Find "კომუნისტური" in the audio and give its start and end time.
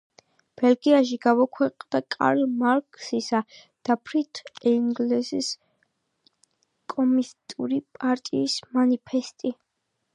6.95-7.81